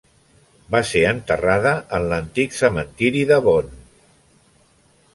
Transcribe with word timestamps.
Va 0.75 0.79
ser 0.91 1.03
enterrada 1.09 1.75
en 1.99 2.09
l'antic 2.13 2.59
cementiri 2.63 3.25
de 3.33 3.41
Bonn. 3.51 3.81